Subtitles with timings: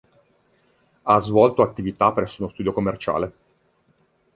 [1.03, 3.33] Ha svolto attività presso uno studio commerciale.